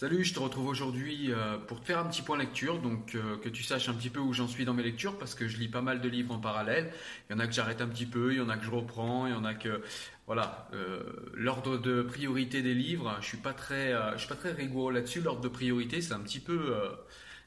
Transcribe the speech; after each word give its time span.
Salut, 0.00 0.24
je 0.24 0.32
te 0.32 0.40
retrouve 0.40 0.66
aujourd'hui 0.66 1.30
euh, 1.30 1.58
pour 1.58 1.82
te 1.82 1.84
faire 1.84 1.98
un 1.98 2.06
petit 2.06 2.22
point 2.22 2.38
lecture, 2.38 2.80
donc 2.80 3.14
euh, 3.14 3.36
que 3.36 3.50
tu 3.50 3.62
saches 3.62 3.90
un 3.90 3.92
petit 3.92 4.08
peu 4.08 4.18
où 4.18 4.32
j'en 4.32 4.48
suis 4.48 4.64
dans 4.64 4.72
mes 4.72 4.82
lectures, 4.82 5.18
parce 5.18 5.34
que 5.34 5.46
je 5.46 5.58
lis 5.58 5.68
pas 5.68 5.82
mal 5.82 6.00
de 6.00 6.08
livres 6.08 6.32
en 6.32 6.38
parallèle. 6.38 6.90
Il 7.28 7.34
y 7.34 7.36
en 7.36 7.38
a 7.38 7.46
que 7.46 7.52
j'arrête 7.52 7.82
un 7.82 7.86
petit 7.86 8.06
peu, 8.06 8.32
il 8.32 8.38
y 8.38 8.40
en 8.40 8.48
a 8.48 8.56
que 8.56 8.64
je 8.64 8.70
reprends, 8.70 9.26
il 9.26 9.34
y 9.34 9.36
en 9.36 9.44
a 9.44 9.52
que 9.52 9.82
voilà 10.24 10.70
euh, 10.72 11.02
l'ordre 11.34 11.76
de 11.76 12.00
priorité 12.00 12.62
des 12.62 12.72
livres. 12.72 13.14
Je 13.20 13.26
suis 13.26 13.36
pas 13.36 13.52
très, 13.52 13.92
je 14.14 14.18
suis 14.20 14.28
pas 14.28 14.36
très 14.36 14.52
rigoureux 14.52 14.90
là-dessus. 14.90 15.20
L'ordre 15.20 15.42
de 15.42 15.48
priorité, 15.48 16.00
c'est 16.00 16.14
un 16.14 16.20
petit 16.20 16.40
peu, 16.40 16.74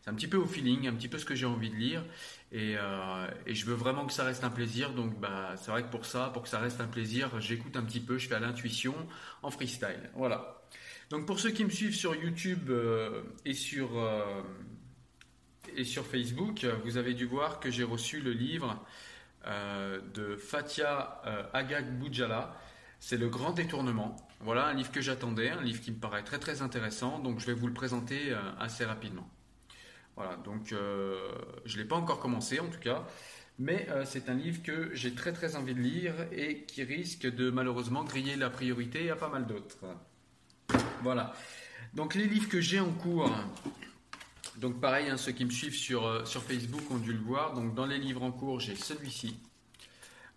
c'est 0.03 0.11
un 0.11 0.13
petit 0.13 0.27
peu 0.27 0.37
au 0.37 0.45
feeling, 0.45 0.87
un 0.87 0.93
petit 0.93 1.07
peu 1.07 1.17
ce 1.17 1.25
que 1.25 1.33
j'ai 1.33 1.47
envie 1.47 1.71
de 1.71 1.75
lire, 1.75 2.03
et, 2.51 2.75
et, 3.47 3.55
je 3.55 3.65
veux 3.65 3.73
vraiment 3.73 4.05
que 4.05 4.13
ça 4.13 4.25
reste 4.25 4.43
un 4.43 4.51
plaisir. 4.51 4.91
Donc 4.91 5.19
bah 5.19 5.55
c'est 5.57 5.71
vrai 5.71 5.81
que 5.81 5.89
pour 5.89 6.05
ça, 6.05 6.29
pour 6.31 6.43
que 6.43 6.49
ça 6.49 6.59
reste 6.59 6.79
un 6.81 6.87
plaisir, 6.87 7.31
j'écoute 7.41 7.75
un 7.77 7.83
petit 7.83 7.99
peu, 7.99 8.19
je 8.19 8.27
fais 8.27 8.35
à 8.35 8.39
l'intuition, 8.39 8.93
en 9.41 9.49
freestyle. 9.49 10.11
Voilà. 10.13 10.59
Donc 11.09 11.25
pour 11.25 11.39
ceux 11.39 11.51
qui 11.51 11.63
me 11.63 11.69
suivent 11.69 11.95
sur 11.95 12.15
YouTube 12.15 12.69
euh, 12.69 13.23
et, 13.45 13.53
sur, 13.53 13.99
euh, 13.99 14.41
et 15.75 15.83
sur 15.83 16.05
Facebook, 16.05 16.65
vous 16.83 16.97
avez 16.97 17.13
dû 17.13 17.25
voir 17.25 17.59
que 17.59 17.69
j'ai 17.69 17.83
reçu 17.83 18.19
le 18.19 18.31
livre 18.31 18.83
euh, 19.45 19.99
de 20.13 20.35
Fatia 20.35 21.21
Agag 21.53 21.99
Boujala. 21.99 22.57
C'est 22.99 23.17
Le 23.17 23.27
Grand 23.27 23.51
Détournement. 23.51 24.15
Voilà 24.39 24.67
un 24.67 24.73
livre 24.73 24.91
que 24.91 25.01
j'attendais, 25.01 25.49
un 25.49 25.61
livre 25.61 25.81
qui 25.81 25.91
me 25.91 25.99
paraît 25.99 26.23
très 26.23 26.39
très 26.39 26.61
intéressant. 26.61 27.19
Donc 27.19 27.39
je 27.39 27.45
vais 27.45 27.53
vous 27.53 27.67
le 27.67 27.73
présenter 27.73 28.33
assez 28.59 28.85
rapidement. 28.85 29.29
Voilà, 30.15 30.37
donc 30.37 30.67
je 30.69 30.75
ne 30.75 31.77
l'ai 31.77 31.85
pas 31.85 31.97
encore 31.97 32.19
commencé 32.21 32.61
en 32.61 32.67
tout 32.67 32.79
cas. 32.79 33.05
Mais 33.59 33.87
c'est 34.05 34.29
un 34.29 34.35
livre 34.35 34.63
que 34.63 34.95
j'ai 34.95 35.13
très 35.13 35.33
très 35.33 35.57
envie 35.57 35.75
de 35.75 35.81
lire 35.81 36.13
et 36.31 36.63
qui 36.63 36.81
risque 36.83 37.27
de 37.27 37.49
malheureusement 37.49 38.05
griller 38.05 38.37
la 38.37 38.49
priorité 38.49 39.09
à 39.09 39.17
pas 39.17 39.29
mal 39.29 39.47
d'autres. 39.47 39.85
Voilà. 41.03 41.33
Donc 41.93 42.15
les 42.15 42.25
livres 42.25 42.47
que 42.47 42.61
j'ai 42.61 42.79
en 42.79 42.91
cours, 42.91 43.29
donc 44.57 44.79
pareil, 44.79 45.09
hein, 45.09 45.17
ceux 45.17 45.33
qui 45.33 45.43
me 45.43 45.49
suivent 45.49 45.75
sur, 45.75 46.05
euh, 46.05 46.25
sur 46.25 46.41
Facebook 46.43 46.89
ont 46.89 46.97
dû 46.97 47.11
le 47.11 47.19
voir. 47.19 47.53
Donc 47.53 47.75
dans 47.75 47.85
les 47.85 47.97
livres 47.97 48.23
en 48.23 48.31
cours, 48.31 48.61
j'ai 48.61 48.75
celui-ci. 48.75 49.37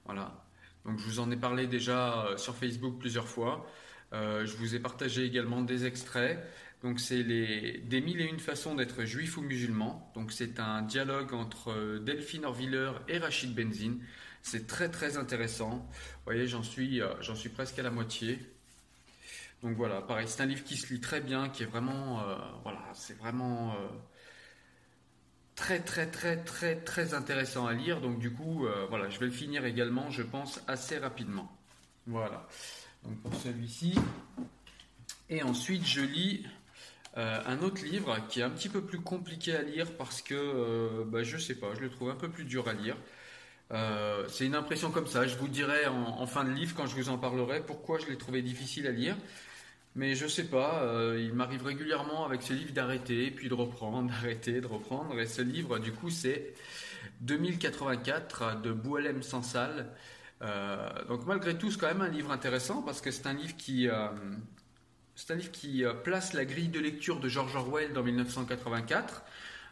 Voilà. 0.04 0.44
Donc 0.84 0.98
je 0.98 1.04
vous 1.04 1.20
en 1.20 1.30
ai 1.30 1.36
parlé 1.36 1.68
déjà 1.68 2.26
euh, 2.26 2.36
sur 2.36 2.56
Facebook 2.56 2.98
plusieurs 2.98 3.28
fois. 3.28 3.64
Euh, 4.12 4.44
je 4.44 4.56
vous 4.56 4.74
ai 4.74 4.80
partagé 4.80 5.24
également 5.24 5.62
des 5.62 5.86
extraits. 5.86 6.38
Donc 6.82 6.98
c'est 6.98 7.22
les 7.22 7.78
des 7.78 8.00
mille 8.00 8.20
et 8.20 8.26
une 8.26 8.40
façons 8.40 8.74
d'être 8.74 9.04
juif 9.04 9.36
ou 9.36 9.42
musulman. 9.42 10.10
Donc 10.14 10.32
c'est 10.32 10.58
un 10.58 10.82
dialogue 10.82 11.32
entre 11.32 11.98
Delphine 11.98 12.44
Orviller 12.44 12.90
et 13.08 13.18
Rachid 13.18 13.54
Benzine. 13.54 14.00
C'est 14.42 14.66
très 14.66 14.90
très 14.90 15.16
intéressant. 15.16 15.88
Vous 15.88 16.24
voyez, 16.32 16.46
j'en 16.46 16.62
suis 16.62 17.48
presque 17.48 17.78
à 17.78 17.82
la 17.82 17.90
moitié. 17.90 18.55
Donc 19.66 19.74
voilà, 19.78 20.00
pareil, 20.00 20.28
c'est 20.28 20.40
un 20.42 20.46
livre 20.46 20.62
qui 20.62 20.76
se 20.76 20.94
lit 20.94 21.00
très 21.00 21.20
bien, 21.20 21.48
qui 21.48 21.64
est 21.64 21.66
vraiment, 21.66 22.20
euh, 22.20 22.36
voilà, 22.62 22.78
c'est 22.92 23.18
vraiment 23.18 23.72
euh, 23.72 23.88
très 25.56 25.80
très 25.80 26.08
très 26.08 26.36
très 26.36 26.76
très 26.76 27.14
intéressant 27.14 27.66
à 27.66 27.72
lire. 27.72 28.00
Donc 28.00 28.20
du 28.20 28.32
coup, 28.32 28.64
euh, 28.64 28.86
voilà, 28.88 29.08
je 29.10 29.18
vais 29.18 29.26
le 29.26 29.32
finir 29.32 29.64
également, 29.64 30.08
je 30.08 30.22
pense, 30.22 30.60
assez 30.68 30.98
rapidement. 30.98 31.50
Voilà. 32.06 32.46
Donc 33.02 33.20
pour 33.22 33.34
celui-ci. 33.34 33.98
Et 35.30 35.42
ensuite, 35.42 35.84
je 35.84 36.02
lis 36.02 36.46
un 37.16 37.58
autre 37.62 37.82
livre 37.82 38.16
qui 38.28 38.38
est 38.40 38.44
un 38.44 38.50
petit 38.50 38.68
peu 38.68 38.82
plus 38.82 39.00
compliqué 39.00 39.56
à 39.56 39.62
lire 39.62 39.96
parce 39.96 40.22
que, 40.22 41.02
bah, 41.04 41.24
je 41.24 41.38
sais 41.38 41.56
pas, 41.56 41.74
je 41.74 41.80
le 41.80 41.90
trouve 41.90 42.10
un 42.10 42.14
peu 42.14 42.28
plus 42.28 42.44
dur 42.44 42.68
à 42.68 42.72
lire. 42.72 42.96
c'est 44.28 44.46
une 44.46 44.54
impression 44.54 44.92
comme 44.92 45.08
ça. 45.08 45.26
Je 45.26 45.36
vous 45.36 45.48
dirai 45.48 45.86
en, 45.88 46.20
en, 46.20 46.26
fin 46.28 46.44
de 46.44 46.50
livre, 46.50 46.76
quand 46.76 46.86
je 46.86 46.94
vous 46.94 47.08
en 47.08 47.18
parlerai, 47.18 47.62
pourquoi 47.66 47.98
je 47.98 48.06
l'ai 48.06 48.16
trouvé 48.16 48.42
difficile 48.42 48.86
à 48.86 48.92
lire. 48.92 49.16
Mais 49.96 50.14
je 50.14 50.26
sais 50.26 50.44
pas, 50.44 50.82
euh, 50.82 51.18
il 51.18 51.32
m'arrive 51.32 51.64
régulièrement 51.64 52.26
avec 52.26 52.42
ce 52.42 52.52
livre 52.52 52.72
d'arrêter, 52.72 53.30
puis 53.30 53.48
de 53.48 53.54
reprendre, 53.54 54.10
d'arrêter, 54.10 54.60
de 54.60 54.66
reprendre. 54.66 55.18
Et 55.18 55.26
ce 55.26 55.40
livre, 55.40 55.78
du 55.78 55.90
coup, 55.90 56.10
c'est 56.10 56.52
2084 57.22 58.60
de 58.60 58.72
Boualem 58.72 59.22
Sansal. 59.22 59.90
Euh, 60.42 61.04
donc 61.08 61.24
malgré 61.24 61.56
tout, 61.56 61.70
c'est 61.70 61.80
quand 61.80 61.86
même 61.86 62.02
un 62.02 62.10
livre 62.10 62.30
intéressant 62.30 62.82
parce 62.82 63.00
que 63.00 63.10
c'est 63.10 63.26
un 63.26 63.32
livre 63.32 63.56
qui, 63.56 63.88
euh, 63.88 64.08
c'est 65.14 65.32
un 65.32 65.36
livre 65.36 65.50
qui 65.50 65.82
place 66.04 66.34
la 66.34 66.44
grille 66.44 66.68
de 66.68 66.78
lecture 66.78 67.18
de 67.18 67.30
George 67.30 67.56
Orwell 67.56 67.94
dans 67.94 68.02
1984. 68.02 69.22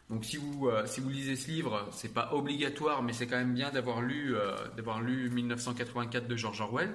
Donc 0.08 0.24
si 0.24 0.38
vous, 0.38 0.70
si 0.86 1.00
vous 1.00 1.10
lisez 1.10 1.36
ce 1.36 1.50
livre, 1.50 1.86
c'est 1.92 2.14
pas 2.14 2.30
obligatoire, 2.32 3.02
mais 3.02 3.12
c'est 3.12 3.26
quand 3.26 3.36
même 3.36 3.52
bien 3.52 3.70
d'avoir 3.70 4.00
lu, 4.00 4.34
d'avoir 4.76 5.02
lu 5.02 5.28
1984 5.28 6.26
de 6.26 6.36
George 6.36 6.62
Orwell. 6.62 6.90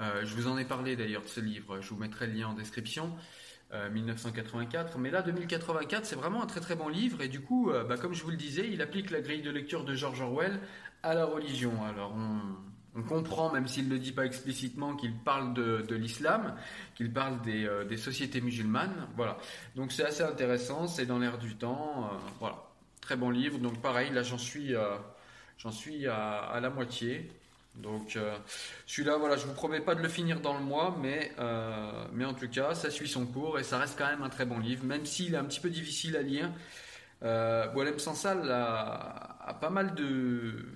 Euh, 0.00 0.24
je 0.24 0.34
vous 0.34 0.46
en 0.46 0.56
ai 0.58 0.64
parlé 0.64 0.96
d'ailleurs 0.96 1.22
de 1.22 1.28
ce 1.28 1.40
livre, 1.40 1.80
je 1.80 1.88
vous 1.88 1.96
mettrai 1.96 2.26
le 2.26 2.34
lien 2.34 2.48
en 2.48 2.54
description. 2.54 3.12
1984. 3.92 4.96
Euh, 4.96 4.98
Mais 4.98 5.10
là, 5.10 5.20
2084, 5.20 6.06
c'est 6.06 6.16
vraiment 6.16 6.42
un 6.42 6.46
très 6.46 6.60
très 6.60 6.74
bon 6.74 6.88
livre. 6.88 7.20
Et 7.20 7.28
du 7.28 7.40
coup, 7.40 7.70
euh, 7.70 7.84
bah, 7.84 7.98
comme 7.98 8.14
je 8.14 8.22
vous 8.22 8.30
le 8.30 8.36
disais, 8.36 8.66
il 8.72 8.80
applique 8.80 9.10
la 9.10 9.20
grille 9.20 9.42
de 9.42 9.50
lecture 9.50 9.84
de 9.84 9.94
George 9.94 10.22
Orwell 10.22 10.58
à 11.02 11.12
la 11.12 11.26
religion. 11.26 11.72
Alors, 11.84 12.14
on, 12.94 13.02
comprend, 13.02 13.52
même 13.52 13.68
s'il 13.68 13.86
ne 13.88 13.92
le 13.92 13.98
dit 13.98 14.12
pas 14.12 14.24
explicitement, 14.24 14.96
qu'il 14.96 15.14
parle 15.14 15.52
de, 15.52 15.94
l'islam, 15.94 16.54
qu'il 16.94 17.12
parle 17.12 17.42
des, 17.42 17.96
sociétés 17.98 18.40
musulmanes. 18.40 19.06
Voilà. 19.16 19.36
Donc, 19.76 19.92
c'est 19.92 20.04
assez 20.04 20.22
intéressant, 20.22 20.86
c'est 20.86 21.04
dans 21.04 21.18
l'air 21.18 21.36
du 21.36 21.54
temps. 21.56 22.10
voilà. 22.40 22.64
Très 23.02 23.16
bon 23.16 23.28
livre. 23.28 23.58
Donc, 23.58 23.82
pareil, 23.82 24.10
là, 24.12 24.22
j'en 24.22 24.38
suis, 24.38 24.74
j'en 25.58 25.70
suis 25.70 26.06
à 26.06 26.58
la 26.60 26.70
moitié. 26.70 27.30
Donc 27.78 28.16
euh, 28.16 28.36
celui-là, 28.86 29.16
voilà, 29.18 29.36
je 29.36 29.46
vous 29.46 29.54
promets 29.54 29.80
pas 29.80 29.94
de 29.94 30.02
le 30.02 30.08
finir 30.08 30.40
dans 30.40 30.54
le 30.54 30.64
mois, 30.64 30.96
mais, 31.00 31.32
euh, 31.38 32.04
mais 32.12 32.24
en 32.24 32.34
tout 32.34 32.48
cas, 32.48 32.74
ça 32.74 32.90
suit 32.90 33.08
son 33.08 33.24
cours 33.26 33.58
et 33.58 33.62
ça 33.62 33.78
reste 33.78 33.96
quand 33.96 34.06
même 34.06 34.22
un 34.22 34.28
très 34.28 34.44
bon 34.44 34.58
livre, 34.58 34.84
même 34.84 35.06
s'il 35.06 35.34
est 35.34 35.38
un 35.38 35.44
petit 35.44 35.60
peu 35.60 35.70
difficile 35.70 36.16
à 36.16 36.22
lire. 36.22 36.50
Euh, 37.22 37.68
Boilem 37.68 37.98
Sansal 37.98 38.50
a, 38.50 39.38
a 39.46 39.54
pas 39.54 39.70
mal 39.70 39.94
de... 39.94 40.66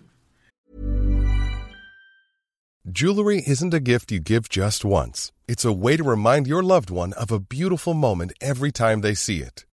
Jewelry 2.85 3.43
isn't 3.47 3.73
a 3.73 3.81
gift 3.81 4.11
you 4.11 4.21
give 4.21 4.49
just 4.51 4.85
once. 4.85 5.33
It's 5.47 5.65
a 5.65 5.73
way 5.73 5.97
to 5.97 6.03
remind 6.03 6.47
your 6.47 6.63
loved 6.63 6.91
one 6.91 7.13
of 7.15 7.31
a 7.31 7.39
beautiful 7.39 7.95
moment 7.95 8.33
every 8.41 8.73
time 8.73 9.03
they 9.03 9.15
see 9.15 9.39
it. 9.39 9.65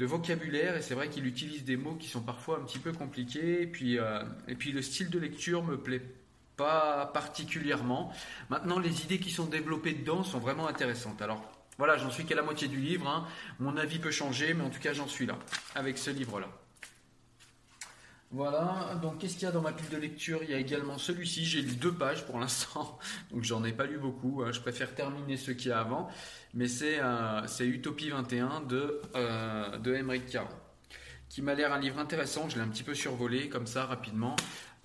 De 0.00 0.06
vocabulaire, 0.06 0.78
et 0.78 0.80
c'est 0.80 0.94
vrai 0.94 1.10
qu'il 1.10 1.26
utilise 1.26 1.62
des 1.62 1.76
mots 1.76 1.94
qui 1.94 2.08
sont 2.08 2.22
parfois 2.22 2.56
un 2.56 2.64
petit 2.64 2.78
peu 2.78 2.90
compliqués, 2.90 3.60
et 3.60 3.66
puis, 3.66 3.98
euh, 3.98 4.22
et 4.48 4.54
puis 4.54 4.72
le 4.72 4.80
style 4.80 5.10
de 5.10 5.18
lecture 5.18 5.62
me 5.62 5.76
plaît 5.76 6.00
pas 6.56 7.10
particulièrement. 7.12 8.10
Maintenant, 8.48 8.78
les 8.78 9.02
idées 9.02 9.18
qui 9.18 9.30
sont 9.30 9.44
développées 9.44 9.92
dedans 9.92 10.24
sont 10.24 10.38
vraiment 10.38 10.68
intéressantes. 10.68 11.20
Alors, 11.20 11.44
voilà, 11.76 11.98
j'en 11.98 12.08
suis 12.08 12.24
qu'à 12.24 12.34
la 12.34 12.40
moitié 12.40 12.66
du 12.66 12.80
livre. 12.80 13.06
hein. 13.06 13.26
Mon 13.58 13.76
avis 13.76 13.98
peut 13.98 14.10
changer, 14.10 14.54
mais 14.54 14.64
en 14.64 14.70
tout 14.70 14.80
cas, 14.80 14.94
j'en 14.94 15.06
suis 15.06 15.26
là, 15.26 15.38
avec 15.74 15.98
ce 15.98 16.08
livre-là. 16.08 16.48
Voilà, 18.32 18.96
donc 19.02 19.18
qu'est-ce 19.18 19.34
qu'il 19.34 19.42
y 19.42 19.46
a 19.46 19.50
dans 19.50 19.60
ma 19.60 19.72
pile 19.72 19.88
de 19.88 19.96
lecture? 19.96 20.44
Il 20.44 20.50
y 20.50 20.54
a 20.54 20.58
également 20.58 20.98
celui-ci, 20.98 21.44
j'ai 21.44 21.62
lu 21.62 21.74
deux 21.74 21.92
pages 21.92 22.24
pour 22.26 22.38
l'instant, 22.38 22.96
donc 23.32 23.42
j'en 23.42 23.64
ai 23.64 23.72
pas 23.72 23.86
lu 23.86 23.98
beaucoup, 23.98 24.42
hein. 24.44 24.52
je 24.52 24.60
préfère 24.60 24.94
terminer 24.94 25.36
ce 25.36 25.50
qu'il 25.50 25.70
y 25.70 25.72
a 25.72 25.80
avant, 25.80 26.08
mais 26.54 26.68
c'est 26.68 27.00
euh, 27.00 27.42
Utopie 27.58 28.10
21 28.10 28.60
de, 28.60 29.02
euh, 29.16 30.18
Caron, 30.30 30.46
qui 31.28 31.42
m'a 31.42 31.54
l'air 31.54 31.72
un 31.72 31.80
livre 31.80 31.98
intéressant, 31.98 32.48
je 32.48 32.54
l'ai 32.54 32.62
un 32.62 32.68
petit 32.68 32.84
peu 32.84 32.94
survolé 32.94 33.48
comme 33.48 33.66
ça 33.66 33.86
rapidement. 33.86 34.36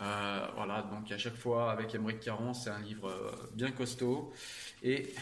Euh, 0.01 0.47
voilà, 0.55 0.81
donc 0.81 1.11
à 1.11 1.17
chaque 1.19 1.35
fois 1.35 1.71
avec 1.71 1.93
Emmerich 1.93 2.21
Caron, 2.21 2.55
c'est 2.55 2.71
un 2.71 2.81
livre 2.81 3.09
euh, 3.09 3.31
bien 3.53 3.69
costaud, 3.71 4.33
et 4.81 5.13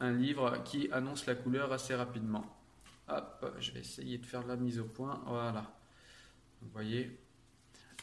un 0.00 0.12
livre 0.12 0.60
qui 0.64 0.90
annonce 0.90 1.24
la 1.26 1.36
couleur 1.36 1.72
assez 1.72 1.94
rapidement. 1.94 2.44
Hop, 3.08 3.54
je 3.60 3.70
vais 3.70 3.80
essayer 3.80 4.18
de 4.18 4.26
faire 4.26 4.44
la 4.44 4.56
mise 4.56 4.80
au 4.80 4.84
point, 4.86 5.22
voilà. 5.24 5.72
Vous 6.62 6.70
voyez, 6.72 7.18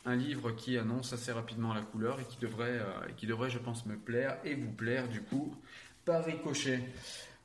un 0.06 0.16
livre 0.16 0.52
qui 0.52 0.78
annonce 0.78 1.14
assez 1.14 1.32
rapidement 1.32 1.74
la 1.74 1.82
couleur 1.82 2.20
et 2.20 2.26
qui 2.26 2.38
devrait, 2.40 2.80
euh, 2.80 3.10
qui 3.18 3.26
devrait, 3.26 3.50
je 3.50 3.58
pense, 3.60 3.86
me 3.86 3.98
plaire 3.98 4.38
et 4.44 4.56
vous 4.56 4.72
plaire 4.72 5.08
du 5.08 5.22
coup 5.22 5.56
par 6.06 6.26
ricochet. 6.26 6.82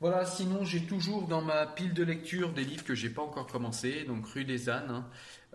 Voilà, 0.01 0.25
sinon 0.25 0.65
j'ai 0.65 0.81
toujours 0.81 1.27
dans 1.27 1.41
ma 1.41 1.65
pile 1.65 1.93
de 1.93 2.03
lecture 2.03 2.51
des 2.51 2.63
livres 2.65 2.83
que 2.83 2.95
j'ai 2.95 3.09
pas 3.09 3.21
encore 3.21 3.47
commencé, 3.47 4.03
donc 4.03 4.27
Rue 4.27 4.43
des 4.43 4.69
Ânes. 4.69 4.89
hein. 4.89 5.05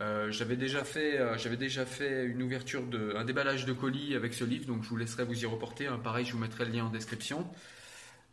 Euh, 0.00 0.30
j'avais 0.32 0.56
déjà 0.56 0.82
fait, 0.82 1.18
euh, 1.18 1.36
j'avais 1.36 1.58
déjà 1.58 1.84
fait 1.84 2.24
une 2.24 2.42
ouverture 2.42 2.86
de, 2.86 3.14
un 3.16 3.24
déballage 3.24 3.66
de 3.66 3.74
colis 3.74 4.14
avec 4.14 4.32
ce 4.32 4.44
livre, 4.44 4.64
donc 4.64 4.82
je 4.82 4.88
vous 4.88 4.96
laisserai 4.96 5.24
vous 5.24 5.42
y 5.42 5.46
reporter. 5.46 5.88
hein. 5.88 6.00
Pareil, 6.02 6.24
je 6.24 6.32
vous 6.32 6.38
mettrai 6.38 6.64
le 6.64 6.72
lien 6.72 6.84
en 6.86 6.90
description. 6.90 7.46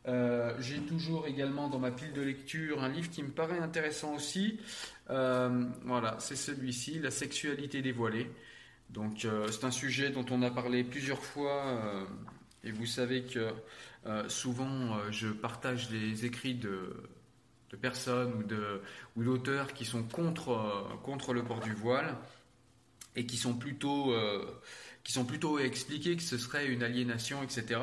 Euh, 0.07 0.56
j'ai 0.59 0.80
toujours 0.80 1.27
également 1.27 1.68
dans 1.68 1.80
ma 1.80 1.92
pile 1.92 2.13
de 2.13 2.21
lecture 2.21 2.81
un 2.81 2.89
livre 2.89 3.09
qui 3.09 3.24
me 3.24 3.30
paraît 3.30 3.59
intéressant 3.59 4.15
aussi. 4.15 4.59
Euh, 5.09 5.65
voilà, 5.83 6.15
c'est 6.19 6.36
celui-ci, 6.36 7.00
La 7.00 7.12
sexualité 7.12 7.81
dévoilée. 7.81 8.31
Donc 8.89 9.25
euh, 9.25 9.48
c'est 9.51 9.65
un 9.65 9.71
sujet 9.71 10.09
dont 10.09 10.25
on 10.31 10.42
a 10.44 10.50
parlé 10.50 10.83
plusieurs 10.83 11.24
fois 11.24 12.06
et 12.63 12.71
vous 12.71 12.86
savez 12.86 13.24
que 13.24 13.51
souvent 14.30 14.98
je 15.12 15.27
partage 15.27 15.89
les 15.92 16.25
écrits 16.25 16.56
de, 16.56 16.94
personnes 17.81 18.33
ou 18.33 19.19
ou 19.19 19.24
d'auteurs 19.24 19.74
qui 19.74 19.83
sont 19.83 20.04
contre 20.04 20.88
contre 21.04 21.33
le 21.33 21.44
port 21.44 21.59
du 21.59 21.74
voile 21.74 22.15
et 23.18 23.25
qui 23.25 23.36
sont 23.36 23.56
plutôt 23.56 24.13
qui 25.07 25.13
sont 25.13 25.24
plutôt 25.24 25.57
expliqués 25.57 26.18
que 26.18 26.21
ce 26.21 26.38
serait 26.38 26.68
une 26.68 26.83
aliénation, 26.83 27.42
etc. 27.42 27.80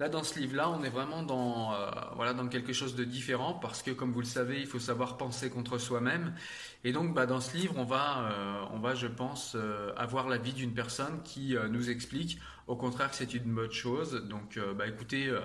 Là, 0.00 0.08
dans 0.08 0.24
ce 0.24 0.40
livre-là, 0.40 0.68
on 0.70 0.82
est 0.82 0.88
vraiment 0.88 1.22
dans, 1.22 1.72
euh, 1.72 1.88
voilà, 2.16 2.32
dans 2.32 2.48
quelque 2.48 2.72
chose 2.72 2.96
de 2.96 3.04
différent 3.04 3.54
parce 3.54 3.80
que, 3.80 3.92
comme 3.92 4.10
vous 4.10 4.18
le 4.18 4.26
savez, 4.26 4.58
il 4.58 4.66
faut 4.66 4.80
savoir 4.80 5.16
penser 5.16 5.50
contre 5.50 5.78
soi-même. 5.78 6.34
Et 6.82 6.90
donc, 6.90 7.14
bah, 7.14 7.26
dans 7.26 7.40
ce 7.40 7.56
livre, 7.56 7.74
on 7.76 7.84
va, 7.84 8.28
euh, 8.28 8.64
on 8.72 8.80
va, 8.80 8.96
je 8.96 9.06
pense, 9.06 9.54
euh, 9.54 9.92
avoir 9.96 10.28
l'avis 10.28 10.52
d'une 10.52 10.74
personne 10.74 11.22
qui 11.22 11.56
euh, 11.56 11.68
nous 11.68 11.90
explique, 11.90 12.40
au 12.66 12.74
contraire, 12.74 13.08
que 13.08 13.14
c'est 13.14 13.34
une 13.34 13.54
bonne 13.54 13.70
chose. 13.70 14.26
Donc, 14.28 14.56
euh, 14.56 14.74
bah, 14.74 14.88
écoutez, 14.88 15.28
euh, 15.28 15.38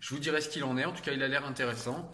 je 0.00 0.14
vous 0.14 0.18
dirai 0.18 0.40
ce 0.40 0.48
qu'il 0.48 0.64
en 0.64 0.78
est. 0.78 0.86
En 0.86 0.92
tout 0.92 1.02
cas, 1.02 1.12
il 1.12 1.22
a 1.22 1.28
l'air 1.28 1.44
intéressant. 1.44 2.10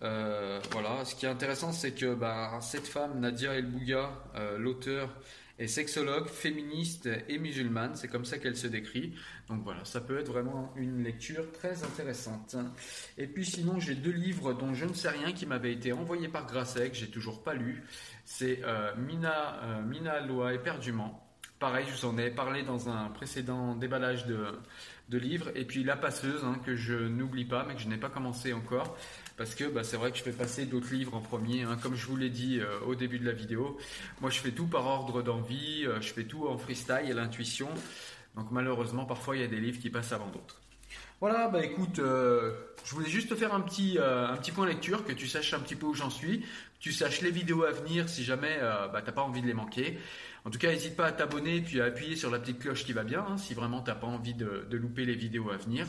Voilà. 0.00 1.04
Ce 1.04 1.14
qui 1.14 1.26
est 1.26 1.28
intéressant, 1.28 1.70
c'est 1.70 1.92
que 1.92 2.14
bah, 2.14 2.60
cette 2.62 2.86
femme, 2.86 3.20
Nadia 3.20 3.52
El 3.52 3.66
Bouga, 3.66 4.10
l'auteur, 4.56 5.10
est 5.58 5.68
sexologue, 5.68 6.28
féministe 6.28 7.08
et 7.28 7.38
musulmane. 7.38 7.94
C'est 7.96 8.08
comme 8.08 8.24
ça 8.24 8.38
qu'elle 8.38 8.56
se 8.56 8.66
décrit. 8.66 9.14
Donc 9.48 9.62
voilà, 9.62 9.84
ça 9.84 10.00
peut 10.00 10.18
être 10.18 10.30
vraiment 10.30 10.72
une 10.76 11.02
lecture 11.02 11.50
très 11.52 11.82
intéressante. 11.82 12.56
Et 13.16 13.26
puis 13.26 13.44
sinon, 13.44 13.80
j'ai 13.80 13.94
deux 13.94 14.10
livres 14.10 14.52
dont 14.52 14.74
je 14.74 14.84
ne 14.84 14.92
sais 14.92 15.08
rien 15.08 15.32
qui 15.32 15.46
m'avaient 15.46 15.72
été 15.72 15.92
envoyés 15.92 16.28
par 16.28 16.46
Grasset, 16.46 16.90
que 16.90 16.96
j'ai 16.96 17.10
toujours 17.10 17.42
pas 17.42 17.54
lu. 17.54 17.84
C'est 18.24 18.60
euh, 18.64 18.94
Mina, 18.96 19.62
euh, 19.62 19.82
Mina 19.82 20.20
Loa 20.20 20.54
éperdument. 20.54 21.22
Pareil, 21.58 21.86
je 21.88 21.94
vous 21.94 22.04
en 22.04 22.18
ai 22.18 22.30
parlé 22.30 22.62
dans 22.62 22.90
un 22.90 23.08
précédent 23.08 23.76
déballage 23.76 24.26
de, 24.26 24.60
de 25.08 25.18
livres. 25.18 25.50
Et 25.54 25.64
puis 25.64 25.84
La 25.84 25.96
Passeuse, 25.96 26.44
hein, 26.44 26.58
que 26.64 26.76
je 26.76 26.94
n'oublie 26.94 27.44
pas, 27.44 27.64
mais 27.66 27.74
que 27.74 27.80
je 27.80 27.88
n'ai 27.88 27.96
pas 27.96 28.08
commencé 28.08 28.52
encore. 28.52 28.96
Parce 29.36 29.54
que 29.54 29.64
bah, 29.64 29.84
c'est 29.84 29.96
vrai 29.96 30.12
que 30.12 30.18
je 30.18 30.22
fais 30.22 30.32
passer 30.32 30.64
d'autres 30.64 30.92
livres 30.92 31.14
en 31.14 31.20
premier. 31.20 31.62
hein. 31.62 31.76
Comme 31.82 31.94
je 31.94 32.06
vous 32.06 32.16
l'ai 32.16 32.30
dit 32.30 32.58
euh, 32.58 32.80
au 32.86 32.94
début 32.94 33.18
de 33.18 33.26
la 33.26 33.32
vidéo, 33.32 33.76
moi 34.20 34.30
je 34.30 34.40
fais 34.40 34.50
tout 34.50 34.66
par 34.66 34.86
ordre 34.86 35.22
d'envie, 35.22 35.84
euh, 35.86 36.00
je 36.00 36.12
fais 36.12 36.24
tout 36.24 36.48
en 36.48 36.56
freestyle 36.56 37.08
et 37.08 37.12
l'intuition. 37.12 37.68
Donc 38.34 38.50
malheureusement, 38.50 39.04
parfois 39.04 39.36
il 39.36 39.42
y 39.42 39.44
a 39.44 39.48
des 39.48 39.60
livres 39.60 39.78
qui 39.78 39.90
passent 39.90 40.12
avant 40.12 40.28
d'autres. 40.28 40.60
Voilà, 41.20 41.48
bah 41.48 41.64
écoute, 41.64 41.98
euh, 41.98 42.52
je 42.84 42.94
voulais 42.94 43.08
juste 43.08 43.30
te 43.30 43.34
faire 43.34 43.54
un 43.54 43.60
petit, 43.60 43.98
un 43.98 44.36
petit 44.36 44.52
point 44.52 44.66
lecture, 44.66 45.04
que 45.04 45.12
tu 45.12 45.26
saches 45.26 45.54
un 45.54 45.60
petit 45.60 45.74
peu 45.74 45.86
où 45.86 45.94
j'en 45.94 46.10
suis, 46.10 46.44
tu 46.80 46.92
saches 46.92 47.20
les 47.20 47.30
vidéos 47.30 47.64
à 47.64 47.72
venir 47.72 48.08
si 48.08 48.24
jamais 48.24 48.58
euh, 48.60 48.88
bah, 48.88 49.02
t'as 49.02 49.12
pas 49.12 49.22
envie 49.22 49.42
de 49.42 49.46
les 49.46 49.54
manquer. 49.54 49.98
En 50.46 50.50
tout 50.50 50.60
cas, 50.60 50.70
n'hésite 50.70 50.94
pas 50.94 51.06
à 51.06 51.12
t'abonner 51.12 51.60
puis 51.60 51.80
à 51.80 51.86
appuyer 51.86 52.14
sur 52.14 52.30
la 52.30 52.38
petite 52.38 52.60
cloche 52.60 52.84
qui 52.84 52.92
va 52.92 53.02
bien, 53.02 53.26
hein, 53.28 53.36
si 53.36 53.52
vraiment 53.52 53.80
t'as 53.80 53.96
pas 53.96 54.06
envie 54.06 54.32
de, 54.32 54.64
louper 54.70 55.04
les 55.04 55.16
vidéos 55.16 55.50
à 55.50 55.56
venir. 55.56 55.88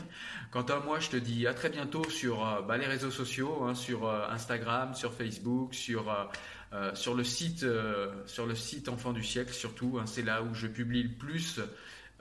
Quant 0.50 0.62
à 0.62 0.80
moi, 0.80 0.98
je 0.98 1.10
te 1.10 1.16
dis 1.16 1.46
à 1.46 1.54
très 1.54 1.70
bientôt 1.70 2.02
sur 2.10 2.44
euh, 2.44 2.60
bah, 2.62 2.76
les 2.76 2.86
réseaux 2.86 3.12
sociaux, 3.12 3.62
hein, 3.62 3.76
sur 3.76 4.08
euh, 4.08 4.28
Instagram, 4.30 4.94
sur 4.94 5.14
Facebook, 5.14 5.74
sur 5.74 6.10
euh, 6.72 6.92
sur 6.94 7.14
le 7.14 7.22
site, 7.22 7.64
sur 8.26 8.46
le 8.46 8.54
site 8.56 8.88
Enfant 8.88 9.12
du 9.12 9.22
siècle 9.22 9.52
surtout. 9.52 9.98
hein, 10.00 10.06
c'est 10.06 10.22
là 10.22 10.42
où 10.42 10.52
je 10.54 10.66
publie 10.66 11.04
le 11.04 11.12
plus 11.12 11.60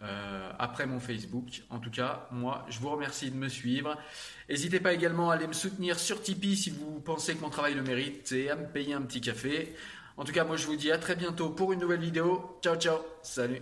euh, 0.04 0.52
après 0.60 0.86
mon 0.86 1.00
Facebook. 1.00 1.64
En 1.70 1.80
tout 1.80 1.90
cas, 1.90 2.28
moi, 2.32 2.66
je 2.70 2.80
vous 2.80 2.90
remercie 2.90 3.32
de 3.32 3.36
me 3.36 3.50
suivre. 3.50 3.98
N'hésitez 4.50 4.80
pas 4.80 4.94
également 4.94 5.32
à 5.32 5.36
aller 5.36 5.48
me 5.48 5.54
soutenir 5.54 6.00
sur 6.00 6.22
Tipeee 6.22 6.56
si 6.56 6.70
vous 6.70 7.00
pensez 7.00 7.36
que 7.36 7.42
mon 7.42 7.50
travail 7.50 7.74
le 7.74 7.82
mérite 7.84 8.32
et 8.32 8.50
à 8.50 8.56
me 8.56 8.68
payer 8.68 8.94
un 8.94 9.02
petit 9.02 9.22
café. 9.22 9.76
En 10.16 10.24
tout 10.24 10.34
cas, 10.34 10.44
moi, 10.44 10.58
je 10.58 10.66
vous 10.68 10.76
dis 10.76 10.92
à 10.92 10.98
très 10.98 11.16
bientôt 11.16 11.50
pour 11.50 11.74
une 11.74 11.80
nouvelle 11.80 12.02
vidéo. 12.02 12.60
Ciao, 12.62 12.76
ciao. 12.76 12.98
Salut. 13.22 13.62